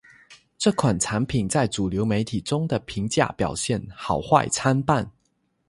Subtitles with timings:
[0.57, 5.07] 这款产品在主流媒体中的评价表现好坏参半。